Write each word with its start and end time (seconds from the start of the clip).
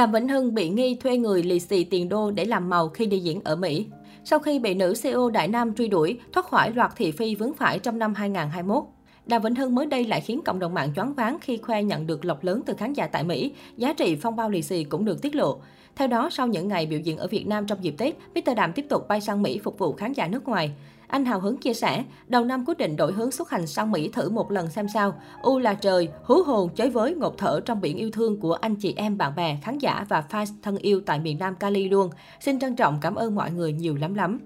Đàm 0.00 0.12
Vĩnh 0.12 0.28
Hưng 0.28 0.54
bị 0.54 0.68
nghi 0.68 0.94
thuê 0.94 1.16
người 1.16 1.42
lì 1.42 1.60
xì 1.60 1.84
tiền 1.84 2.08
đô 2.08 2.30
để 2.30 2.44
làm 2.44 2.70
màu 2.70 2.88
khi 2.88 3.06
đi 3.06 3.18
diễn 3.18 3.40
ở 3.44 3.56
Mỹ. 3.56 3.86
Sau 4.24 4.38
khi 4.38 4.58
bị 4.58 4.74
nữ 4.74 4.94
CEO 5.02 5.30
Đại 5.30 5.48
Nam 5.48 5.74
truy 5.74 5.88
đuổi, 5.88 6.18
thoát 6.32 6.46
khỏi 6.46 6.72
loạt 6.72 6.92
thị 6.96 7.10
phi 7.10 7.34
vướng 7.34 7.54
phải 7.54 7.78
trong 7.78 7.98
năm 7.98 8.14
2021. 8.14 8.84
Đàm 9.26 9.42
Vĩnh 9.42 9.54
Hưng 9.54 9.74
mới 9.74 9.86
đây 9.86 10.04
lại 10.04 10.20
khiến 10.20 10.40
cộng 10.44 10.58
đồng 10.58 10.74
mạng 10.74 10.92
choáng 10.96 11.14
váng 11.14 11.38
khi 11.40 11.56
khoe 11.56 11.82
nhận 11.82 12.06
được 12.06 12.24
lộc 12.24 12.44
lớn 12.44 12.62
từ 12.66 12.74
khán 12.74 12.92
giả 12.92 13.06
tại 13.06 13.24
Mỹ. 13.24 13.52
Giá 13.76 13.92
trị 13.92 14.16
phong 14.16 14.36
bao 14.36 14.50
lì 14.50 14.62
xì 14.62 14.84
cũng 14.84 15.04
được 15.04 15.22
tiết 15.22 15.34
lộ. 15.34 15.60
Theo 15.96 16.08
đó, 16.08 16.30
sau 16.30 16.46
những 16.46 16.68
ngày 16.68 16.86
biểu 16.86 17.00
diễn 17.00 17.16
ở 17.16 17.26
Việt 17.26 17.46
Nam 17.46 17.66
trong 17.66 17.84
dịp 17.84 17.94
Tết, 17.98 18.14
Mr. 18.34 18.56
Đàm 18.56 18.72
tiếp 18.72 18.86
tục 18.88 19.08
bay 19.08 19.20
sang 19.20 19.42
Mỹ 19.42 19.60
phục 19.64 19.78
vụ 19.78 19.92
khán 19.92 20.12
giả 20.12 20.28
nước 20.28 20.48
ngoài. 20.48 20.70
Anh 21.10 21.24
hào 21.24 21.40
hứng 21.40 21.56
chia 21.56 21.74
sẻ, 21.74 22.04
đầu 22.26 22.44
năm 22.44 22.64
quyết 22.66 22.78
định 22.78 22.96
đổi 22.96 23.12
hướng 23.12 23.30
xuất 23.30 23.50
hành 23.50 23.66
sang 23.66 23.92
Mỹ 23.92 24.10
thử 24.12 24.30
một 24.30 24.50
lần 24.52 24.70
xem 24.70 24.88
sao. 24.94 25.14
U 25.42 25.58
là 25.58 25.74
trời, 25.74 26.08
hú 26.24 26.42
hồn 26.42 26.70
chới 26.74 26.90
với 26.90 27.14
ngột 27.14 27.38
thở 27.38 27.60
trong 27.64 27.80
biển 27.80 27.96
yêu 27.96 28.10
thương 28.10 28.40
của 28.40 28.52
anh 28.52 28.74
chị 28.74 28.94
em, 28.96 29.18
bạn 29.18 29.32
bè, 29.36 29.58
khán 29.62 29.78
giả 29.78 30.06
và 30.08 30.24
fans 30.30 30.46
thân 30.62 30.76
yêu 30.76 31.00
tại 31.06 31.20
miền 31.20 31.38
Nam 31.38 31.54
Cali 31.54 31.88
luôn. 31.88 32.10
Xin 32.40 32.58
trân 32.58 32.76
trọng 32.76 32.98
cảm 33.00 33.14
ơn 33.14 33.34
mọi 33.34 33.50
người 33.50 33.72
nhiều 33.72 33.96
lắm 33.96 34.14
lắm. 34.14 34.38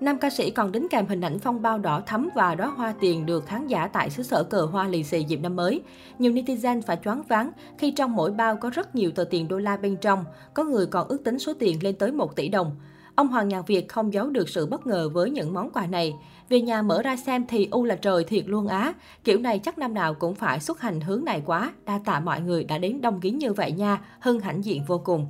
Nam 0.00 0.18
ca 0.18 0.30
sĩ 0.30 0.50
còn 0.50 0.72
đính 0.72 0.88
kèm 0.88 1.06
hình 1.06 1.20
ảnh 1.20 1.38
phong 1.38 1.62
bao 1.62 1.78
đỏ 1.78 2.02
thắm 2.06 2.28
và 2.34 2.54
đóa 2.54 2.66
hoa 2.66 2.94
tiền 3.00 3.26
được 3.26 3.46
khán 3.46 3.66
giả 3.66 3.86
tại 3.86 4.10
xứ 4.10 4.22
sở 4.22 4.44
cờ 4.44 4.64
hoa 4.64 4.88
lì 4.88 5.04
xì 5.04 5.22
dịp 5.22 5.36
năm 5.36 5.56
mới. 5.56 5.80
Nhiều 6.18 6.32
netizen 6.32 6.82
phải 6.82 6.98
choáng 7.04 7.22
váng 7.22 7.50
khi 7.78 7.90
trong 7.90 8.16
mỗi 8.16 8.30
bao 8.30 8.56
có 8.56 8.70
rất 8.70 8.94
nhiều 8.94 9.10
tờ 9.10 9.24
tiền 9.24 9.48
đô 9.48 9.58
la 9.58 9.76
bên 9.76 9.96
trong, 9.96 10.24
có 10.54 10.64
người 10.64 10.86
còn 10.86 11.08
ước 11.08 11.24
tính 11.24 11.38
số 11.38 11.52
tiền 11.58 11.82
lên 11.82 11.94
tới 11.94 12.12
1 12.12 12.36
tỷ 12.36 12.48
đồng. 12.48 12.76
Ông 13.20 13.28
Hoàng 13.28 13.48
Nhạc 13.48 13.66
Việt 13.66 13.88
không 13.88 14.12
giấu 14.12 14.30
được 14.30 14.48
sự 14.48 14.66
bất 14.66 14.86
ngờ 14.86 15.08
với 15.08 15.30
những 15.30 15.52
món 15.52 15.70
quà 15.70 15.86
này. 15.86 16.14
Về 16.48 16.60
nhà 16.60 16.82
mở 16.82 17.02
ra 17.02 17.16
xem 17.16 17.44
thì 17.48 17.68
u 17.70 17.84
là 17.84 17.96
trời 17.96 18.24
thiệt 18.24 18.48
luôn 18.48 18.66
á. 18.66 18.92
Kiểu 19.24 19.38
này 19.38 19.58
chắc 19.58 19.78
năm 19.78 19.94
nào 19.94 20.14
cũng 20.14 20.34
phải 20.34 20.60
xuất 20.60 20.80
hành 20.80 21.00
hướng 21.00 21.24
này 21.24 21.42
quá. 21.46 21.72
Đa 21.86 22.00
tạ 22.04 22.20
mọi 22.20 22.40
người 22.40 22.64
đã 22.64 22.78
đến 22.78 23.00
đông 23.00 23.20
kín 23.20 23.38
như 23.38 23.52
vậy 23.52 23.72
nha. 23.72 24.00
Hân 24.20 24.40
hãnh 24.40 24.64
diện 24.64 24.84
vô 24.86 24.98
cùng. 25.04 25.26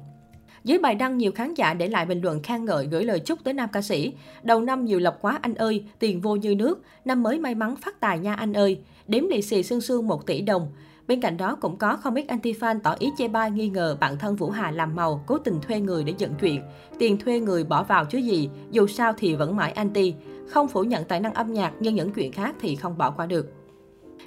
Dưới 0.65 0.79
bài 0.79 0.95
đăng, 0.95 1.19
nhiều 1.19 1.33
khán 1.33 1.55
giả 1.55 1.75
để 1.75 1.89
lại 1.89 2.07
bình 2.07 2.21
luận 2.23 2.43
khen 2.43 2.65
ngợi 2.65 2.87
gửi 2.87 3.05
lời 3.05 3.21
chúc 3.21 3.45
tới 3.45 3.55
nam 3.55 3.69
ca 3.73 3.83
sĩ. 3.83 4.13
Đầu 4.43 4.61
năm 4.61 4.85
nhiều 4.85 4.99
lộc 4.99 5.19
quá 5.21 5.39
anh 5.43 5.55
ơi, 5.55 5.85
tiền 5.99 6.21
vô 6.21 6.37
như 6.37 6.55
nước. 6.55 6.83
Năm 7.05 7.23
mới 7.23 7.39
may 7.39 7.55
mắn 7.55 7.77
phát 7.77 8.01
tài 8.01 8.19
nha 8.19 8.35
anh 8.35 8.53
ơi. 8.53 8.81
Đếm 9.09 9.25
lì 9.29 9.43
xì 9.43 9.63
xương 9.63 9.81
xương 9.81 10.07
1 10.07 10.27
tỷ 10.27 10.41
đồng. 10.41 10.69
Bên 11.11 11.21
cạnh 11.21 11.37
đó 11.37 11.57
cũng 11.61 11.77
có 11.77 11.97
không 11.97 12.15
ít 12.15 12.25
anti-fan 12.29 12.81
tỏ 12.81 12.95
ý 12.99 13.11
chê 13.19 13.29
bai 13.29 13.51
nghi 13.51 13.69
ngờ 13.69 13.97
bản 14.01 14.19
thân 14.19 14.37
Vũ 14.37 14.51
Hà 14.51 14.71
làm 14.71 14.97
màu, 14.97 15.25
cố 15.27 15.39
tình 15.39 15.61
thuê 15.61 15.81
người 15.81 16.05
để 16.05 16.15
dựng 16.19 16.35
chuyện. 16.41 16.63
Tiền 16.99 17.19
thuê 17.19 17.41
người 17.41 17.65
bỏ 17.65 17.83
vào 17.83 18.05
chứ 18.05 18.19
gì, 18.19 18.51
dù 18.71 18.87
sao 18.87 19.13
thì 19.19 19.35
vẫn 19.35 19.57
mãi 19.57 19.73
anti. 19.73 20.15
Không 20.49 20.69
phủ 20.69 20.83
nhận 20.83 21.05
tài 21.05 21.21
năng 21.21 21.35
âm 21.35 21.53
nhạc 21.53 21.73
nhưng 21.81 21.95
những 21.95 22.13
chuyện 22.13 22.33
khác 22.33 22.55
thì 22.61 22.77
không 22.77 22.99
bỏ 22.99 23.11
qua 23.11 23.27
được. 23.27 23.53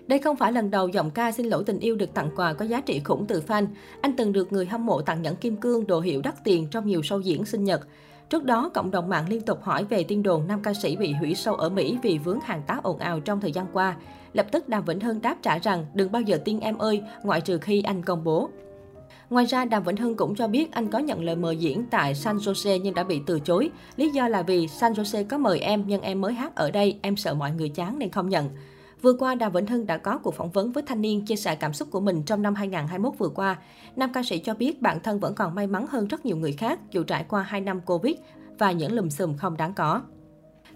Đây 0.07 0.19
không 0.19 0.35
phải 0.35 0.51
lần 0.51 0.71
đầu 0.71 0.87
giọng 0.87 1.11
ca 1.11 1.31
xin 1.31 1.45
lỗi 1.45 1.63
tình 1.65 1.79
yêu 1.79 1.95
được 1.95 2.13
tặng 2.13 2.29
quà 2.35 2.53
có 2.53 2.65
giá 2.65 2.81
trị 2.81 3.01
khủng 3.03 3.25
từ 3.27 3.43
fan. 3.47 3.67
Anh 4.01 4.15
từng 4.15 4.33
được 4.33 4.53
người 4.53 4.65
hâm 4.65 4.85
mộ 4.85 5.01
tặng 5.01 5.21
nhẫn 5.21 5.35
kim 5.35 5.55
cương 5.55 5.87
đồ 5.87 5.99
hiệu 5.99 6.21
đắt 6.21 6.43
tiền 6.43 6.67
trong 6.71 6.87
nhiều 6.87 7.01
show 7.01 7.19
diễn 7.19 7.45
sinh 7.45 7.63
nhật. 7.63 7.87
Trước 8.33 8.43
đó, 8.43 8.69
cộng 8.73 8.91
đồng 8.91 9.09
mạng 9.09 9.29
liên 9.29 9.41
tục 9.41 9.63
hỏi 9.63 9.85
về 9.85 10.03
tin 10.03 10.23
đồn 10.23 10.47
nam 10.47 10.61
ca 10.63 10.73
sĩ 10.73 10.95
bị 10.95 11.11
hủy 11.11 11.35
sâu 11.35 11.55
ở 11.55 11.69
Mỹ 11.69 11.97
vì 12.01 12.17
vướng 12.17 12.39
hàng 12.39 12.61
tá 12.67 12.79
ồn 12.83 12.97
ào 12.97 13.19
trong 13.19 13.41
thời 13.41 13.51
gian 13.51 13.65
qua. 13.73 13.95
Lập 14.33 14.45
tức 14.51 14.69
Đàm 14.69 14.85
Vĩnh 14.85 14.99
Hưng 14.99 15.21
đáp 15.21 15.35
trả 15.41 15.57
rằng 15.57 15.85
đừng 15.93 16.11
bao 16.11 16.21
giờ 16.21 16.39
tin 16.45 16.59
em 16.59 16.77
ơi, 16.77 17.01
ngoại 17.23 17.41
trừ 17.41 17.57
khi 17.57 17.81
anh 17.81 18.03
công 18.03 18.23
bố. 18.23 18.49
Ngoài 19.29 19.45
ra, 19.45 19.65
Đàm 19.65 19.83
Vĩnh 19.83 19.97
Hưng 19.97 20.15
cũng 20.15 20.35
cho 20.35 20.47
biết 20.47 20.71
anh 20.71 20.87
có 20.87 20.99
nhận 20.99 21.23
lời 21.23 21.35
mời 21.35 21.57
diễn 21.57 21.85
tại 21.91 22.15
San 22.15 22.37
Jose 22.37 22.79
nhưng 22.83 22.95
đã 22.95 23.03
bị 23.03 23.21
từ 23.25 23.39
chối. 23.39 23.69
Lý 23.95 24.09
do 24.09 24.27
là 24.27 24.41
vì 24.41 24.67
San 24.67 24.93
Jose 24.93 25.25
có 25.27 25.37
mời 25.37 25.59
em 25.59 25.83
nhưng 25.87 26.01
em 26.01 26.21
mới 26.21 26.33
hát 26.33 26.55
ở 26.55 26.71
đây, 26.71 26.99
em 27.01 27.15
sợ 27.15 27.33
mọi 27.33 27.51
người 27.51 27.69
chán 27.69 27.99
nên 27.99 28.09
không 28.09 28.29
nhận. 28.29 28.49
Vừa 29.03 29.13
qua, 29.13 29.35
Đàm 29.35 29.51
Vĩnh 29.51 29.67
Hưng 29.67 29.85
đã 29.85 29.97
có 29.97 30.17
cuộc 30.17 30.33
phỏng 30.33 30.51
vấn 30.51 30.71
với 30.71 30.83
thanh 30.83 31.01
niên 31.01 31.25
chia 31.25 31.35
sẻ 31.35 31.55
cảm 31.55 31.73
xúc 31.73 31.87
của 31.91 31.99
mình 31.99 32.23
trong 32.23 32.41
năm 32.41 32.55
2021 32.55 33.13
vừa 33.17 33.29
qua. 33.29 33.57
Nam 33.95 34.13
ca 34.13 34.23
sĩ 34.23 34.39
cho 34.39 34.53
biết 34.53 34.81
bản 34.81 34.99
thân 34.99 35.19
vẫn 35.19 35.35
còn 35.35 35.55
may 35.55 35.67
mắn 35.67 35.85
hơn 35.89 36.07
rất 36.07 36.25
nhiều 36.25 36.37
người 36.37 36.51
khác 36.51 36.79
dù 36.91 37.03
trải 37.03 37.25
qua 37.29 37.41
2 37.41 37.61
năm 37.61 37.81
Covid 37.81 38.15
và 38.59 38.71
những 38.71 38.93
lùm 38.93 39.09
xùm 39.09 39.37
không 39.37 39.57
đáng 39.57 39.73
có. 39.73 40.01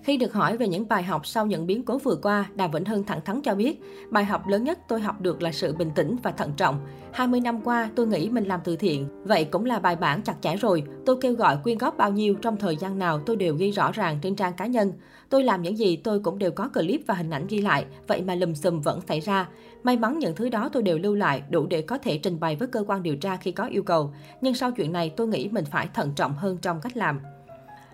Khi 0.08 0.18
được 0.18 0.34
hỏi 0.34 0.58
về 0.58 0.68
những 0.68 0.88
bài 0.88 1.04
học 1.04 1.28
sau 1.28 1.46
những 1.46 1.68
biến 1.68 1.86
cố 1.86 1.98
vừa 1.98 2.16
qua, 2.16 2.46
Đàm 2.56 2.72
Vĩnh 2.72 2.86
Hưng 2.86 3.04
thẳng 3.04 3.22
thắn 3.26 3.42
cho 3.42 3.56
biết, 3.56 3.82
bài 4.10 4.26
học 4.26 4.48
lớn 4.48 4.64
nhất 4.64 4.80
tôi 4.88 5.02
học 5.02 5.22
được 5.22 5.42
là 5.42 5.52
sự 5.52 5.74
bình 5.74 5.92
tĩnh 5.96 6.16
và 6.24 6.32
thận 6.32 6.52
trọng. 6.58 6.80
20 7.12 7.40
năm 7.40 7.62
qua, 7.62 7.90
tôi 7.96 8.08
nghĩ 8.08 8.30
mình 8.30 8.46
làm 8.46 8.60
từ 8.64 8.76
thiện, 8.76 9.08
vậy 9.24 9.46
cũng 9.46 9.66
là 9.66 9.80
bài 9.80 9.96
bản 9.96 10.22
chặt 10.22 10.36
chẽ 10.42 10.56
rồi. 10.56 10.84
Tôi 11.06 11.18
kêu 11.22 11.34
gọi 11.34 11.58
quyên 11.64 11.78
góp 11.78 11.98
bao 11.98 12.12
nhiêu 12.12 12.36
trong 12.36 12.58
thời 12.58 12.76
gian 12.76 13.00
nào 13.00 13.20
tôi 13.26 13.36
đều 13.36 13.56
ghi 13.56 13.72
rõ 13.72 13.92
ràng 13.92 14.20
trên 14.22 14.36
trang 14.36 14.54
cá 14.54 14.66
nhân. 14.66 14.94
Tôi 15.30 15.44
làm 15.44 15.62
những 15.62 15.78
gì 15.78 15.96
tôi 15.96 16.20
cũng 16.20 16.40
đều 16.40 16.52
có 16.52 16.70
clip 16.70 17.02
và 17.08 17.14
hình 17.14 17.30
ảnh 17.30 17.48
ghi 17.48 17.62
lại, 17.62 17.86
vậy 18.08 18.22
mà 18.22 18.36
lùm 18.36 18.54
xùm 18.54 18.82
vẫn 18.82 19.02
xảy 19.08 19.20
ra. 19.20 19.50
May 19.84 19.98
mắn 19.98 20.20
những 20.20 20.36
thứ 20.36 20.50
đó 20.50 20.70
tôi 20.74 20.84
đều 20.84 20.98
lưu 20.98 21.16
lại, 21.16 21.44
đủ 21.50 21.68
để 21.70 21.82
có 21.82 21.98
thể 21.98 22.18
trình 22.18 22.40
bày 22.40 22.56
với 22.56 22.68
cơ 22.68 22.84
quan 22.88 23.04
điều 23.04 23.16
tra 23.16 23.38
khi 23.38 23.52
có 23.52 23.66
yêu 23.66 23.84
cầu. 23.84 24.14
Nhưng 24.42 24.54
sau 24.54 24.72
chuyện 24.72 24.92
này 24.92 25.10
tôi 25.10 25.28
nghĩ 25.28 25.50
mình 25.52 25.66
phải 25.66 25.90
thận 25.94 26.12
trọng 26.16 26.34
hơn 26.34 26.58
trong 26.62 26.82
cách 26.82 26.98
làm. 26.98 27.20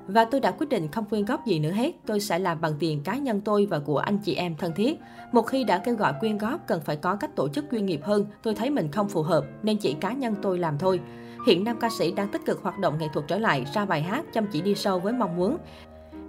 Và 0.07 0.25
tôi 0.25 0.41
đã 0.41 0.51
quyết 0.51 0.69
định 0.69 0.87
không 0.91 1.05
quyên 1.05 1.25
góp 1.25 1.45
gì 1.45 1.59
nữa 1.59 1.71
hết, 1.71 1.91
tôi 2.05 2.19
sẽ 2.19 2.39
làm 2.39 2.61
bằng 2.61 2.73
tiền 2.79 3.01
cá 3.03 3.17
nhân 3.17 3.41
tôi 3.41 3.65
và 3.65 3.79
của 3.79 3.97
anh 3.97 4.17
chị 4.17 4.35
em 4.35 4.55
thân 4.55 4.73
thiết. 4.75 4.99
Một 5.31 5.41
khi 5.41 5.63
đã 5.63 5.77
kêu 5.77 5.95
gọi 5.95 6.13
quyên 6.19 6.37
góp 6.37 6.67
cần 6.67 6.81
phải 6.85 6.95
có 6.95 7.15
cách 7.15 7.35
tổ 7.35 7.49
chức 7.49 7.65
chuyên 7.71 7.85
nghiệp 7.85 7.99
hơn, 8.03 8.25
tôi 8.43 8.55
thấy 8.55 8.69
mình 8.69 8.91
không 8.91 9.09
phù 9.09 9.21
hợp 9.21 9.45
nên 9.63 9.77
chỉ 9.77 9.93
cá 9.93 10.13
nhân 10.13 10.35
tôi 10.41 10.59
làm 10.59 10.77
thôi. 10.77 10.99
Hiện 11.47 11.63
nam 11.63 11.77
ca 11.79 11.89
sĩ 11.99 12.11
đang 12.11 12.27
tích 12.27 12.45
cực 12.45 12.61
hoạt 12.61 12.79
động 12.79 12.97
nghệ 12.99 13.07
thuật 13.13 13.27
trở 13.27 13.37
lại, 13.37 13.65
ra 13.73 13.85
bài 13.85 14.01
hát 14.01 14.25
chăm 14.33 14.47
chỉ 14.51 14.61
đi 14.61 14.75
sâu 14.75 14.99
với 14.99 15.13
mong 15.13 15.35
muốn 15.35 15.57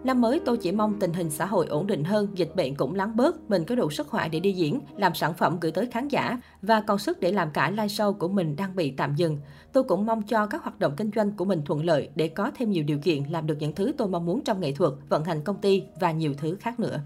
Năm 0.04 0.20
mới 0.20 0.41
tôi 0.44 0.56
chỉ 0.56 0.72
mong 0.72 0.98
tình 1.00 1.12
hình 1.12 1.31
xã 1.31 1.47
hội 1.47 1.66
ổn 1.66 1.87
định 1.87 2.04
hơn, 2.04 2.28
dịch 2.34 2.56
bệnh 2.56 2.75
cũng 2.75 2.94
lắng 2.94 3.16
bớt, 3.16 3.50
mình 3.50 3.65
có 3.65 3.75
đủ 3.75 3.91
sức 3.91 4.09
khỏe 4.09 4.28
để 4.28 4.41
đi 4.41 4.53
diễn, 4.53 4.81
làm 4.97 5.15
sản 5.15 5.34
phẩm 5.34 5.59
gửi 5.60 5.72
tới 5.72 5.87
khán 5.87 6.09
giả 6.09 6.41
và 6.62 6.81
còn 6.81 6.98
sức 6.98 7.20
để 7.20 7.32
làm 7.32 7.50
cả 7.50 7.70
live 7.70 7.87
show 7.87 8.12
của 8.12 8.28
mình 8.28 8.56
đang 8.56 8.76
bị 8.76 8.91
tạm 8.97 9.14
dừng. 9.16 9.38
Tôi 9.72 9.84
cũng 9.84 10.06
mong 10.06 10.22
cho 10.22 10.47
các 10.47 10.62
hoạt 10.62 10.78
động 10.78 10.94
kinh 10.97 11.10
doanh 11.16 11.32
của 11.32 11.44
mình 11.44 11.62
thuận 11.64 11.84
lợi 11.84 12.09
để 12.14 12.28
có 12.28 12.50
thêm 12.54 12.70
nhiều 12.70 12.84
điều 12.84 12.98
kiện 12.98 13.22
làm 13.31 13.47
được 13.47 13.56
những 13.60 13.75
thứ 13.75 13.93
tôi 13.98 14.09
mong 14.09 14.26
muốn 14.26 14.41
trong 14.44 14.60
nghệ 14.60 14.72
thuật, 14.72 14.93
vận 15.09 15.25
hành 15.25 15.44
công 15.44 15.60
ty 15.60 15.82
và 16.00 16.12
nhiều 16.12 16.34
thứ 16.38 16.56
khác 16.60 16.81
nữa. 16.81 17.00